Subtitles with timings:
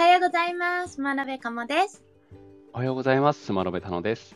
[0.00, 0.98] はようございます。
[0.98, 2.02] 真鍋かもです。
[2.72, 3.44] おはようございます。
[3.44, 4.34] スマノベタノです。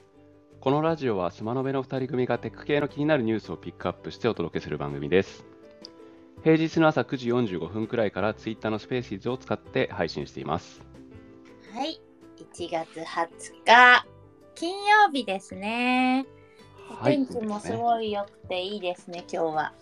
[0.61, 5.47] このラジオはスマノベの2人組がテック系の気になるニュースをピックアップしてお届けする番組です。
[6.43, 10.83] 平日の朝9時45分くらいから Twitter のスペーシーズを使って配信しています。
[11.73, 11.99] はい。
[12.37, 14.07] 1月20日、
[14.55, 16.27] 金曜日ですね。
[16.91, 17.17] おはい。
[17.17, 19.73] 天気もすごい良くていいですね、今日は。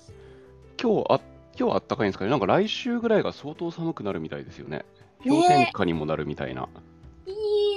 [0.81, 1.21] 今日あ
[1.59, 4.85] 今日はあったかいんですかねなんか来週ぐらいが相当寒くなるみたいですよね。
[5.25, 6.69] ね氷点下にもなるみたいな。
[7.27, 7.31] い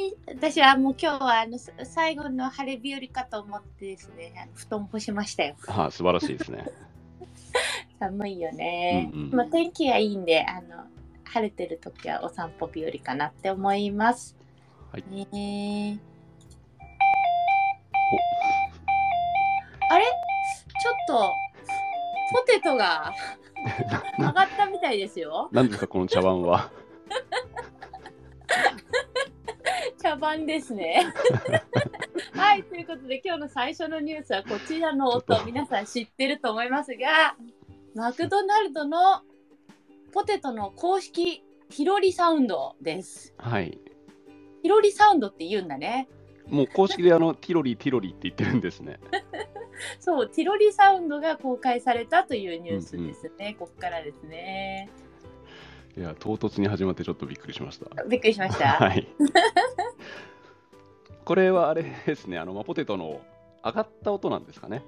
[0.07, 5.55] い私はもう今日はあのさ最後の晴れ日和かと思ってですね、布団干しましたよ。
[5.67, 6.65] はあ、素晴らしいですね。
[7.99, 9.11] 寒いよね。
[9.13, 10.85] うんうんまあ、天気がいいんで、あの
[11.23, 14.35] 晴れてる時はお散歩日和かなって思います。
[14.91, 15.99] はいね
[19.89, 20.05] あれ？
[20.05, 21.33] ちょっと
[22.31, 23.13] ポテトが
[24.17, 25.49] 上がったみたいですよ。
[25.51, 26.71] 何ですか、この茶碗は。
[30.15, 31.13] 茶番ですね。
[32.33, 37.35] はい、ということで今日の最初のニュースはこちらの音皆さん知ってると思いますが、
[37.93, 39.21] マクドナルドの
[40.13, 43.33] ポテトの公式ティロリサウンドです。
[43.37, 43.71] はい。
[43.71, 46.07] ティロリサウンドって言うんだね。
[46.47, 48.99] もう公式であのティロリティロリって言ってるんですね。
[49.99, 53.55] そう、ティロリサウンドが公開されたというニュースですね。
[53.59, 54.89] ここからですね。
[55.97, 58.03] いや、唐突に始まってちょっとびっくりしました。
[58.03, 58.67] びっくりしました。
[58.83, 59.07] はい。
[61.25, 63.19] これはあれですね、あのまあポテトの
[63.63, 64.83] 上がった音なんですかね。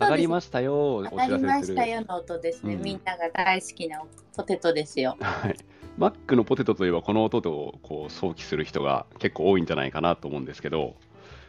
[0.00, 1.38] 上がりましたよ上がり。
[1.42, 2.74] ましたよの音ですね。
[2.74, 4.00] うんみんなが大好きな
[4.36, 5.16] ポテトですよ。
[5.20, 5.56] はい。
[5.98, 10.94] マックのポテトといえばこの音とこう想起する人が結構多いんじゃないかなと思うんですけど、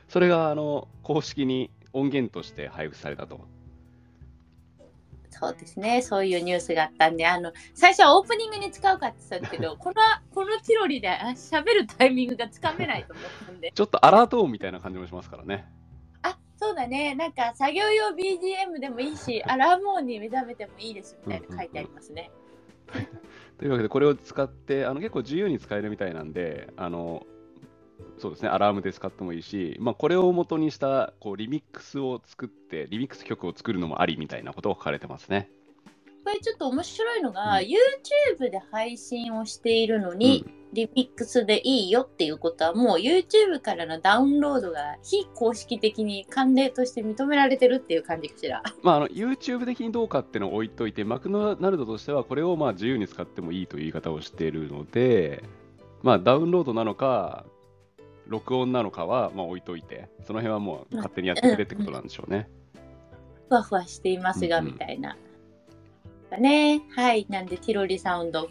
[0.09, 3.39] それがあの公式に音源として配布されたと。
[5.37, 6.01] そうですね。
[6.01, 9.95] そういうニュースがあったんで、あの、最初はオープニングに使うかって言ってたんですけど、 この、
[10.33, 13.71] このティロリであ喋るタイミングがつかめないと思ったんで。
[13.73, 15.65] ちょっとアラート音みたいな感じもしますからね。
[16.21, 17.15] あ、そうだね。
[17.15, 22.31] なんか作業用 BGM でもいいし、アラーム音に目覚めてもいいですみたいな書いてありますね。
[23.57, 27.25] というわけでこれを使ってあの結構自由に使えるみたいなんであの
[28.17, 35.49] そうですねアラームで使ってもいいし、まあ、これを元にしたこうリミックスを作ってリミックス曲を作るのもありみたいなことを書かれてますね。
[36.23, 40.43] これちょっと面白いのが、うん YouTube で配信をしているのに、
[40.73, 48.61] リミックスでいいよっていうことはもう YouTube からのダウンロードが非公式的に慣例として認められてるっていう感じかしら。
[48.83, 55.43] まあ、あの YouTube 的にどうかっていうのを置いといてマクドナルドとしてはこれをまあ自由に使ってもいいという言い方をしているので、
[56.01, 57.45] まあ、ダウンロードなのか
[58.27, 62.49] 録音なのかはまあ置いといてその辺はもう勝手にやってくれってことなんでしょうね。
[63.49, 65.15] ふわふわしていますが、うんうんみたいな。
[66.39, 67.25] ね、はい。
[67.29, 68.49] なんで、ティロリサウンド、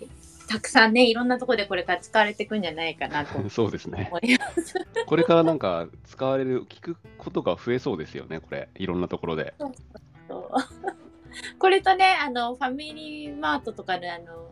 [0.49, 4.11] たくさんね、いろんなところでこれから使われていくんじゃないかなと そうですね。
[5.07, 8.69] これからなんか使われる、聞くことが増えそうですよね、これ。
[8.77, 9.55] いろんなところで。
[9.59, 9.73] そう
[11.59, 14.51] これとね、あの、ファミリーマートとかの、あの、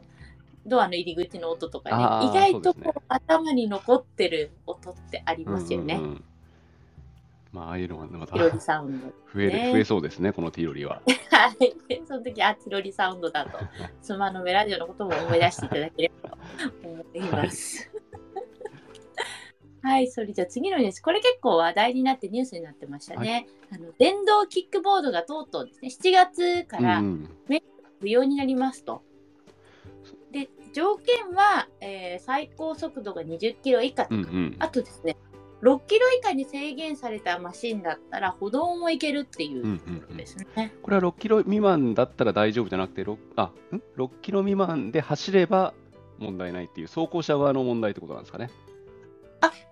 [0.66, 4.50] ドアの入り口の音とかね、意外とそうねこう、頭に残ってる
[4.90, 5.94] 音ってありますよね。
[5.94, 6.24] うんうんうん
[7.52, 8.36] まあ、ああいうのがまた。
[8.38, 11.02] 増える、ね増えそうですね、このティロリは。
[11.30, 12.02] はい。
[12.06, 13.58] その時、あ、ティロリサウンドだと、
[14.00, 16.38] スマノメラジオのことも思い出していただければと
[16.82, 17.90] 思います。
[19.82, 21.00] はい、それじゃあ次のニュース。
[21.00, 23.46] これ結構話題になってニュースになってましたね。
[23.70, 27.08] あの電動キックボードがとうとうですね、7月からうんう
[27.54, 27.62] ん
[28.00, 29.04] 不要になりますと。
[30.32, 34.56] で、条件は、えー最高速度が20キロ以下とか、うんうん。
[34.58, 35.16] あとですね、
[35.62, 40.16] 6キロ以下に制限されたマシンだったら歩道も行けるっていうころうんうん。
[40.16, 40.74] ですね。
[40.82, 45.74] これは6キロ未満だったら大丈夫じゃなくて、6, あん？6キロ未満で走れば
[46.18, 48.50] 問題ないっていう、走行者側の問題ってことなんですかね。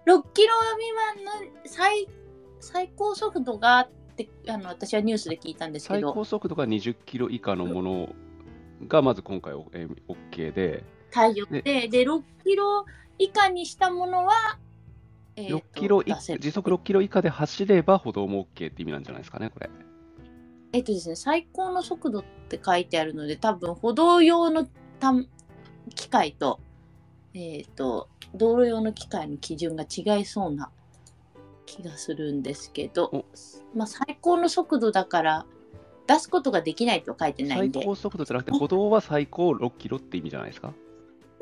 [0.07, 1.33] 6キロ未満の
[1.67, 2.09] 最
[2.59, 8.15] 最高速度がってあの私はニュースで聞いたんですけ最ど高速度が20キロ以下のもの
[8.89, 11.63] がまず今回、えー OK で、対応で。
[11.63, 12.85] で6キロ
[13.19, 14.59] 以下にしたものは、
[15.37, 19.71] えーと6キロ時速6キロ以下で走れば歩道も OK って意味なんじゃないですかね、これ。
[20.73, 24.69] えっとですね最高の速度って書いてあるので多分歩道用の
[25.01, 25.27] たん
[25.95, 26.61] 機械と,、
[27.35, 30.71] えっと道路用の機械の基準が違いそうな
[31.67, 33.25] 気がするんですけどお、
[33.77, 35.47] まあ、最高の速度だから
[36.13, 40.73] 出すことができないと書いてないんで最高速度じゃなくて、歩道は最高6キロって意味じゃないですか？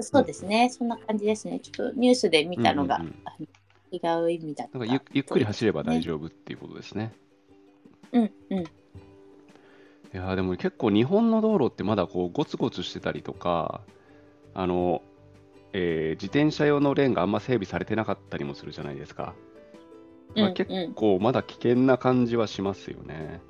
[0.00, 1.58] そうですね、そんな感じですね。
[1.60, 3.48] ちょっとニュースで見たのが、うんうんう
[3.90, 4.78] 違う意味だった。
[4.78, 7.14] なんかゆゆっくり走れば大丈夫っていうことですね。
[8.12, 8.58] うんうん。
[8.58, 8.64] い
[10.12, 13.80] やーでも結構日本の道路ってまだこうゴツゴツしてたりとか、
[14.52, 15.00] あの
[15.72, 19.34] えー自転車用のレーンがあんま整備されてなかったりもするじゃないですか。
[20.36, 23.40] まあ、うん結うん構まだ危険な感じはしますよね。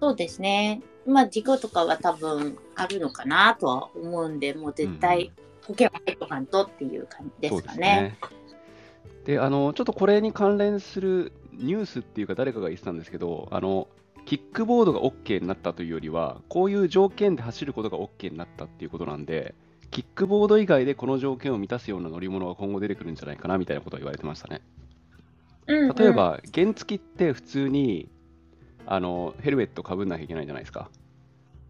[0.00, 0.82] そうですね。
[1.06, 5.32] まあ事故とかは多分あるのかなとは思うんで、もう絶対
[5.66, 8.16] 保険は入っとかんとっていう感じですかね。
[9.24, 13.88] であのちょっとこれに関連するニュースっていうか誰かが言ってたんですけどあの
[14.24, 19.54] キックボードが OK になったというよりはこういう条件で走ることが OK になったっていうことなんで
[19.90, 24.62] キックボード以外でこの条件を満たすような乗り物が今後出てくるんじゃないかなみたいなことを言われてましたね
[25.66, 28.08] うんうん例え、ば、原付って普通に
[28.90, 30.90] あのヘルメットかぶんなきゃいけないじゃないですか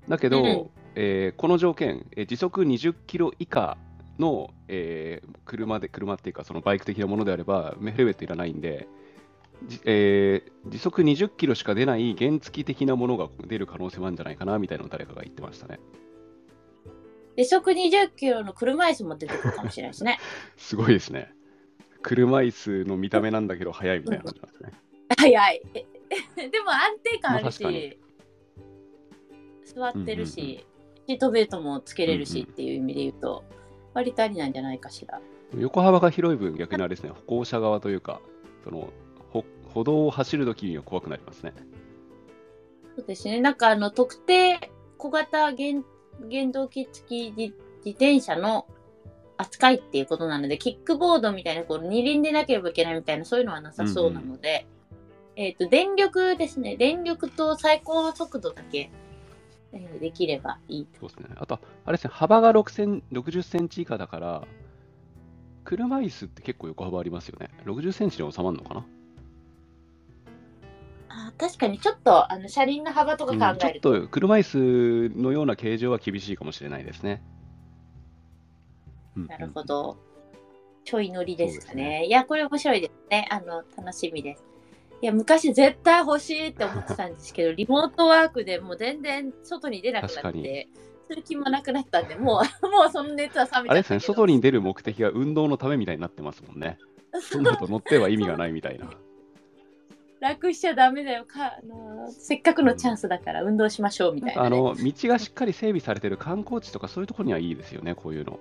[0.09, 3.77] だけど、うんえーこの条件、えー時速20キロ以下
[4.19, 8.89] の、えー車で車っていうかそのバイク的なものであればヘルメットいらないんで、
[9.67, 15.79] じえー時速20キロしか出ない原付的なものが出る可能性もあるんじゃないかなみたいなのを誰かが言ってましたね。
[17.37, 20.19] 時速20キロの車椅子も出てくるかもしれないですね。
[20.57, 21.33] すごいですね。
[22.03, 24.73] 車椅子の見た目なんだけど速いみたいな感じなんですね。
[25.19, 25.63] 早い。
[26.37, 27.53] でも安定感あるまあ
[29.93, 30.61] 座ってるし、うんうんうん
[31.11, 33.45] シートベルトもつけれるしうんうんっていう意味で言うと、
[33.95, 35.21] 割とありなんじゃないかしら。
[35.59, 38.21] 横幅が広い分逆にあれですね、歩行者側というか、
[38.63, 38.93] その
[39.33, 41.53] 歩歩道を走るときには怖くなりますね。
[42.97, 43.41] そうですね。
[43.41, 45.83] なんかあの特定小型原
[46.31, 47.55] 原動機付き自
[47.85, 48.69] 自転車の
[49.37, 54.69] 扱いっていうことなので、キックボードみたいなこう二輪でなければいけないみたいなそういうのはなさそうなので、
[55.37, 56.77] えっ、と電力ですね。
[56.77, 58.91] 電力と最高速度だけ、
[59.73, 61.01] えーできればいいと。
[61.01, 61.37] そうですね。
[61.39, 64.43] あと、あれですね、幅が6セン60センチ以下だから、
[65.65, 67.51] 車椅子って結構横幅ありますよね。
[67.65, 68.87] 60センチに収まるのかな、
[71.09, 77.23] あー確かにちょっとあの車輪の幅とかうん考えると、ちょっと車椅子のような形状は厳しいかもしれないですね。
[79.17, 79.97] うんうんなるほど。
[80.85, 82.07] ちょい乗りですかそうですね。
[82.07, 83.29] いや、これ面白いですね。
[83.31, 84.45] あの、楽しみです。
[85.03, 90.69] いや、昔絶対欲しいって思ってたんですけど、リモートワークでもう全然外に出なくなって、
[91.09, 93.71] する気もなくなったんで、もう、 もうその熱は冷めちゃったけど。
[93.73, 96.79] あれですね、外に出る目的が運動のためみたいになってますもんね。
[97.21, 98.91] そうなると乗っては意味がないみたいな。
[100.21, 102.11] 楽しちゃダメだよかあの。
[102.13, 104.47] せっかくのチャンスだから運動しましょうみたいな、ね。
[104.47, 108.39] あの道がしっかり整備されてる観光地とかそういうところにはいいですよね、こういうの。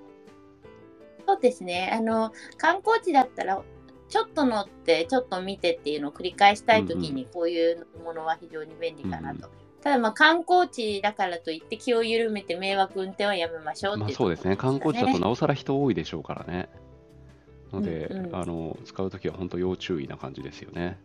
[1.26, 1.90] そうですね。
[1.94, 3.64] あの、観光地だったら、
[4.10, 9.50] ちょっと乗って、ちょっと見てっていうのを繰り返したいときに、こういうものは非常に便利かなと。
[9.82, 15.20] ただ、まあ、観光地だからといって気を緩めて迷惑運転はやめましょうっていう、まあそうですね、観光地だとね。
[15.20, 16.70] なおさら人多いでしょうからね。
[17.72, 20.98] ので、うんうんあの使うときは本当要注意な感じですよね。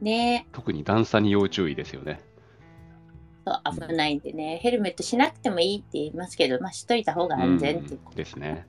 [0.00, 2.20] ね特に段差に要注意ですよね。
[3.46, 8.66] そう危ないんでね、ヘルメットしなくてもいいって言いますけど、まあ、しといた方が安全っていううんですね。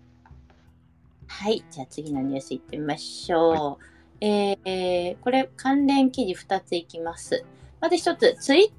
[1.40, 3.86] はい、じゃあ次のニュースいってみましょう。
[4.20, 7.46] えーこれ関連記事2ついきます。
[7.80, 8.74] まず1つ、Twitter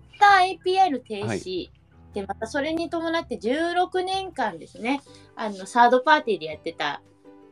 [0.62, 1.70] API の停止。
[2.12, 5.00] で、またそれに伴って16年間ですね、
[5.36, 7.00] あの、サードパーティーでやってた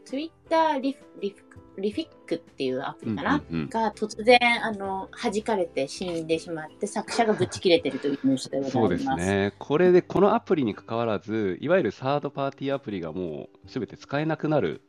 [0.04, 1.36] Twitter リフリフ
[1.80, 8.98] リフィックっていうアプリかな、うんうんうんが突然、あの、弾かれて死んでしまって、作者がぶち切れてるというニュースでございます。
[8.98, 9.54] そうですね。
[9.58, 14.82] これで、このアプリに関わらず、いわゆるサードパーティーアプリがもうすべて使えなくなる、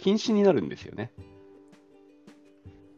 [0.00, 1.12] 禁止になるんですよね。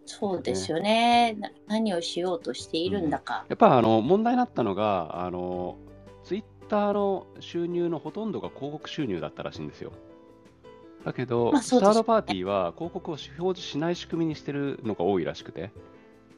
[0.07, 1.37] そうですよね。
[1.39, 3.45] な何をしようとしているんだか。
[3.49, 5.79] やっぱあの問題になったのが、あの
[6.23, 9.93] ツイッターの収入のほとんどが広告収入だったらしいんですよ。
[11.05, 15.73] だけど、まあねスタードパーティーは広告を表示しない仕組みにしてるのが多いらしくて、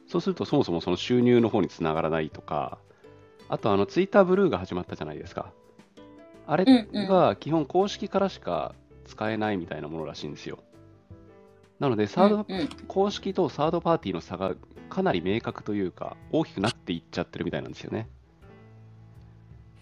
[0.07, 2.79] そうするとそもそもその収入の方につながらないとか、
[3.49, 5.51] あとあのツイッターブルーが始まったじゃないですか。
[6.47, 8.73] あれうんうんが基本公式からしか
[9.05, 10.59] 使えないみたいなものらしいんですよ。
[11.79, 14.55] なので、サード、うんうん公式とサードパーティーの差が
[14.89, 18.07] かなり明確というか、大きくなっていっちゃってるみたいなんですよね。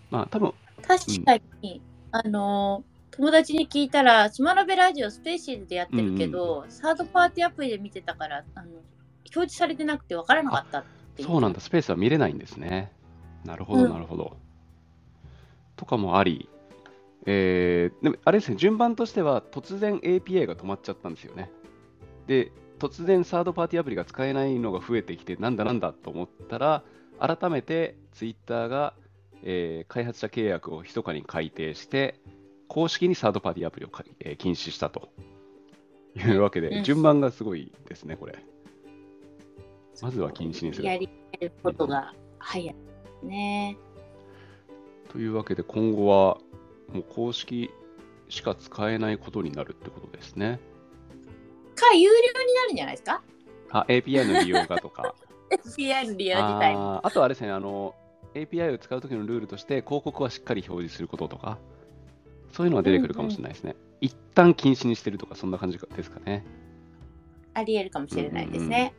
[0.09, 8.69] まあ、多分確かに、あの友達に聞いたら、スマラベラジオスペーシーズでやってるけど、サードパーティーアプリで見てたから、あの
[9.35, 10.83] 表示されてなくて分からなかったっ
[11.15, 11.27] ていう。
[11.27, 12.91] そうなんだ、スペースは見れないんですね。
[13.45, 14.37] なるほど、うんなるほど。
[15.75, 16.49] とかもあり、
[17.25, 21.51] えーでもあれですね、順番としては、突然 API が止まっちゃったんですよね。
[22.27, 26.83] で、突然サードパーティーアプリが使えないのが増えてきて、なんだなんだと思ったら、
[27.19, 28.93] 改めて Twitter が、
[29.43, 32.19] えー開発者契約を密かに改定して、
[32.67, 35.09] 公式にサードパーティーアプリをか、えー禁止したと
[36.15, 38.35] いうわけで、うん順番がすごいですね、これ。
[40.01, 40.87] まずは禁止にする。
[40.87, 42.75] やりることが早い
[43.23, 43.77] ね。
[45.09, 46.37] というわけで今後は
[46.91, 47.69] もう公式
[48.29, 50.59] しか使えないことになるってことですね。
[51.75, 53.21] か、有料になるんじゃないですか？
[53.71, 55.15] あ、API の利用がとか。
[55.49, 56.99] ?API の利用自体も。
[57.05, 57.95] あとはあれですね、あの、
[58.35, 61.57] API を使うときのルールとして、広告はしっかり表示することとか、
[62.51, 63.75] そういうのが出てくるかもしれないですね。
[64.01, 66.45] 一旦禁止にしてるとか、そんな感じですかね。
[67.55, 68.93] ありえるかもしれないですね。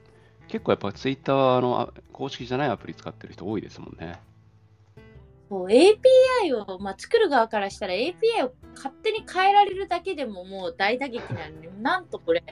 [0.48, 4.20] 結構やっぱ Twitter はあのあ公式じゃないアプリ使ってる人多いですもんね。
[5.54, 12.42] そう API を、まあ、作る側からしたら API を勝手に変えられるだけでももう大打撃なのになんとこれ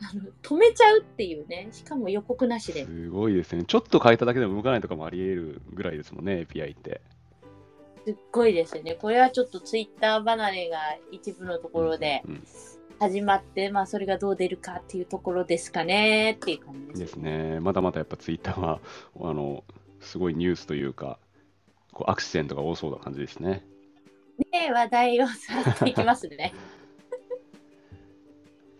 [0.00, 3.64] あの止めちゃうっていうねしかも予告なしですごいですね。
[3.64, 7.00] ちょっと変えただけでも動かないとかもあり得るぐらいですもんね、API って。
[8.04, 10.78] すっごいですよねこれはちょっと Twitter 離れが
[11.12, 12.44] 一部のところでうん
[12.98, 17.58] 始まって、まあそれがどう出るかっていうところですかねっていう感じですね。
[17.58, 18.78] まだまだやっぱ Twitter は、
[19.20, 19.64] あの、
[20.00, 21.18] すごいニュースというか、
[21.92, 23.64] こうアクシデントが多そうな感じですね。
[24.52, 26.52] ね話題をさっていきますね。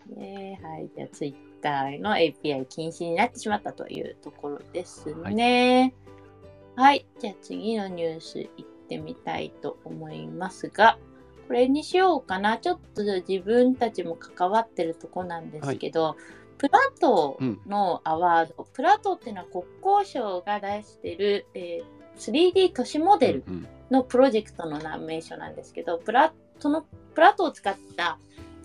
[0.17, 5.93] ねはい、じゃあツイッターの API 禁止になってしまったというところですね。
[6.75, 8.49] はい、じゃあ次のニュースいっ
[8.89, 10.97] てみたいと思いますが、
[11.47, 12.57] これにしようかな。
[12.57, 16.17] ちょっと自分たちも関わってるとこなんですけど、
[16.57, 28.17] プラトーのアワード、プラトーっていうのは国交省が出してる、えー 3D 都市モデルうんのプロジェクトの名称なんですけど、プラそのプラトを使った、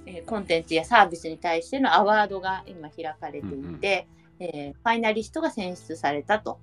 [0.07, 4.09] えーコンテンツやサービスに対してのアワードが今開かれていて、
[4.41, 6.59] えーファイナリストが選出されたと。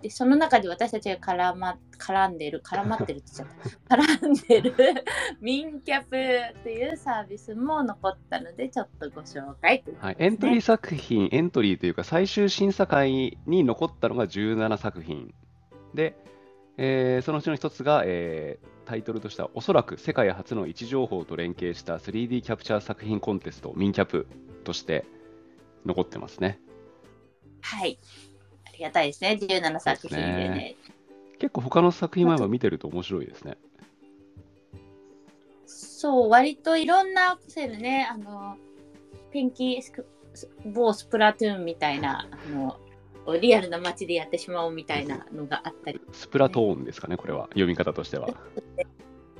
[0.00, 4.74] でその中で私たちが絡,、ま、絡んでる、絡まってるって言っちゃった、 絡んでる
[5.40, 6.14] ミンキャプ
[6.58, 15.34] っていうサービスも残ったので、ちょっとご紹介というはい、エントリー作品、エントリーというか最終審査会に残ったのが17作品
[15.94, 16.16] で、
[16.76, 24.26] えーそのうちの一つが、えータイトルとしてはおそらく世界初の位置情報と連携した 3D キャプチャー作品コンテスト、ミンキャプ
[24.64, 25.04] として
[25.86, 26.60] 残ってますね。
[27.60, 27.98] はい。
[28.66, 30.76] ありがたいですね、17作品でね。
[31.38, 33.56] 結構他の作品も今見てると面白いですね。
[35.66, 38.56] そう、割といろんなアクセルね、あの、
[39.32, 39.80] ペンキ
[40.66, 42.78] 某スプラトゥーンみたいな、あの、
[43.40, 48.28] リアルな街でやってしまおうみたいなのがあったり、スプラトーンですかね、これは、読み方としては。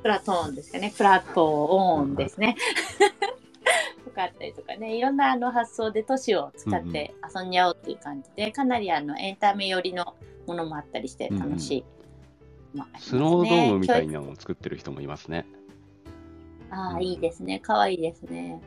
[0.03, 2.57] プラトーンですかね、プラトーンですね。
[4.05, 10.15] とかあったりとかね、いろんなあの発想で都市を使って遊んじゃおうっていう感じで、かなりあのエンタメ寄りの
[10.47, 11.85] ものもあったりして楽しい。
[12.75, 15.47] まあありますスノードームみたい教なのを作ってる人もいますね。
[16.67, 17.61] 育ああ、いいですね。
[17.61, 18.61] かわいいですね。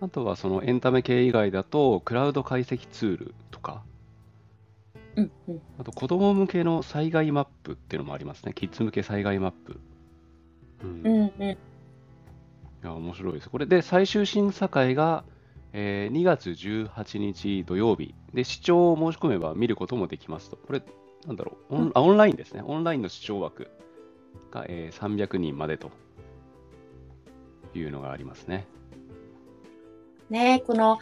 [0.00, 3.82] あとはそのエンタメ系以外だと、クラウド解析ツールとか、
[5.16, 5.62] うんうん。
[5.78, 8.52] あと子供向けの災害マップっていうのもありますね。
[8.54, 9.80] キッズ向け災害マップ。
[10.82, 11.58] うんいうんうん。
[12.82, 13.50] や、面白いです。
[13.50, 15.24] これで最終審査会が、
[15.72, 20.56] えー2月18日土曜日で視聴を申し込めば見ることもできますと。
[20.56, 20.82] これ、
[21.26, 22.62] なんだろう、オンあオンラインですね。
[22.64, 23.68] オンラインの視聴枠
[24.50, 25.90] が、えー300人までと
[27.74, 28.66] いうのがありますね。
[30.30, 30.98] ねこの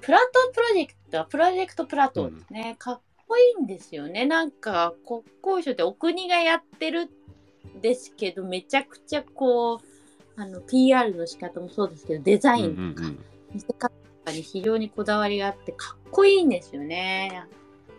[0.00, 4.24] プラトープロジェクトはプロジェクトプラトーですね、かっこいいんですよね。
[4.24, 13.10] なんか国交省ってお国がやってるんですけどめちゃくちゃこうあの PR の仕方もそうですけどデザインとか、
[13.52, 13.94] 見せ方と
[14.24, 17.44] かに非常にこだわりがあってかっこいいんですよね。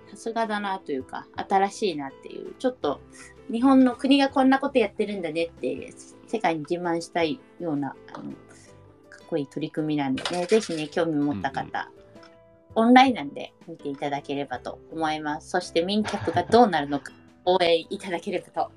[0.09, 2.55] さすがだなというか新しいなっていう。
[2.57, 2.99] ちょっと
[3.51, 5.93] 日本の国がこんなことやってるんだねって
[6.27, 8.31] 世界に自慢したいようなあの
[9.09, 11.91] かっこいい取り組みなんでね、ぜひね、興味持った方、
[12.79, 15.49] オンラインなんで見ていただければと思います。
[15.49, 17.11] そして、民客がどうなるのか、
[17.45, 18.71] 応援いただければと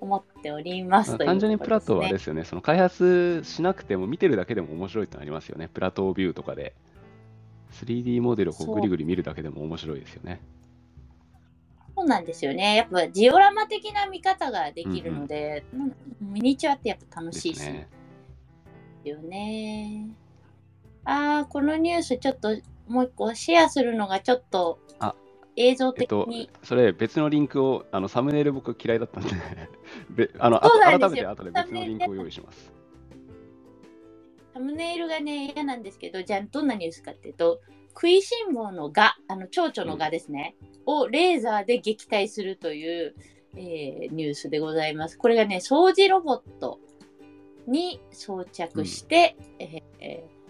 [0.00, 1.18] 思っております。
[1.18, 5.68] 単純にプラトーはですよね、その開発しなくても見てるだけでも面白いってのありますよね。
[5.68, 6.74] プラトービューとかで
[7.72, 10.40] 3D モデルをこそううぐりぐり見るだけでも面白いですよね。
[11.96, 12.76] そうなんですよね。
[12.76, 17.88] やっぱジオラマ的な見方ができるので、なんかミニチュアってやっぱ楽しいし、ですね。
[19.04, 20.08] よね。
[21.04, 22.56] あー、このニュースちょっと
[22.90, 25.14] もう一個シェアするのがちょっとあ
[25.56, 29.30] 映像えっと的に、、それ別のリンクを、あのサムネイル僕嫌いだったんで
[30.10, 32.72] べあの、改めて後で別のリンクを用意します。
[34.52, 43.14] サムネイルがね、嫌なんですけど、じゃあどんなニュースかっていうと、食いしん坊の蛾、あの蝶々の蛾ですね、をレーザーで撃退するという、
[43.56, 45.16] えーニュースでございます。
[45.16, 46.80] これがね、掃除ロボット
[47.66, 50.40] に装着して、えーえー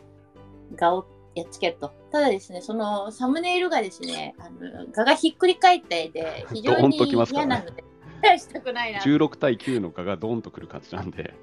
[0.77, 1.07] 蛾を
[1.41, 1.93] やっつけると。
[2.11, 7.85] ただですね、そのサムネイルがですね、あの蛾がひっくり返った絵で、 非常に嫌なので、
[8.23, 9.01] シェアしたくないな。
[9.01, 11.35] 16対9の画がドーンとくる感じなんで、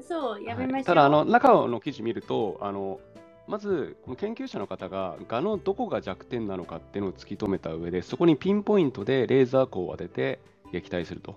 [0.00, 0.84] そう、やめましょう。
[0.84, 3.00] ただあの中の記事見るとあの
[3.46, 10.38] まずこの研究者の方が蛾のどこが弱点なのかっていうのを突き止めた上でそこにピンポイントでレーザー光を当てて
[10.72, 11.36] 撃退すると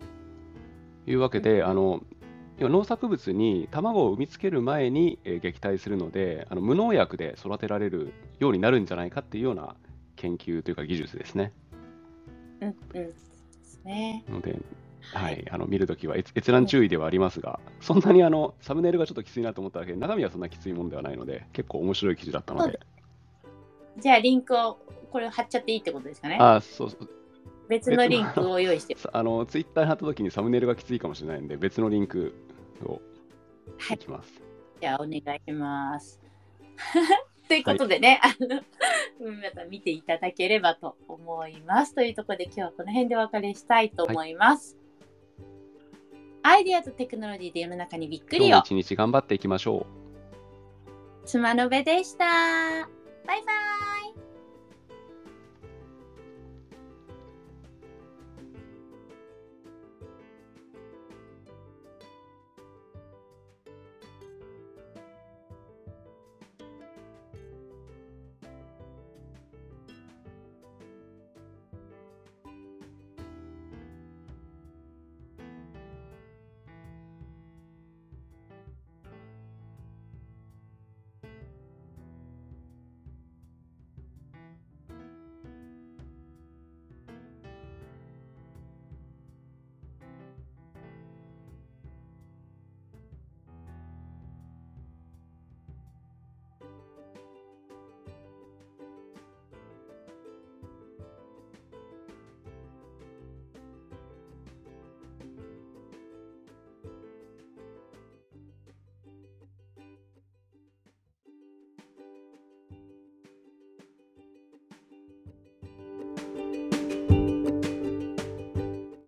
[1.07, 2.01] いうわけで、あの
[2.57, 9.75] 要は農作物に卵を産みつける前に、えー撃退するのであの無農薬で育てられるようになるんじゃないかっていうような
[10.15, 11.51] 研究というか技術ですね。
[12.61, 12.75] うんうん。
[12.93, 13.11] で
[13.63, 14.23] すね。
[14.29, 14.57] ので、
[15.13, 22.79] はい、あの見るときは閲閲覧注意ではありますが、そんなにあのサムネイルがちょっときついなと思っただけで、中身はそんなきついものではないので、結構面白い記事だったので、
[23.97, 24.79] じゃあ、リンクを、
[25.11, 26.37] これを貼っちゃっていいってことですかね？
[26.39, 27.09] あそうそう
[27.69, 28.97] 別のリンクを用意して。
[28.97, 32.33] さあのツイッターに貼ったときにサムネイルがきついかもしれないので、別のリンク
[32.83, 33.01] を
[33.77, 34.41] はいいきます。
[34.81, 36.21] じゃあ、お願いします。
[37.47, 38.55] ということでね、あの、
[39.41, 41.93] また見ていただければと思います。
[41.93, 44.77] というところで今日はこの辺でお別れしたいと思います。
[46.43, 49.85] アイデアとテクノロジーで世の中にびっくりを今日も一日頑張っていきましょ
[51.23, 51.25] う。
[51.25, 52.25] 妻のべでした。
[52.25, 53.51] バイバ
[53.91, 53.94] イ。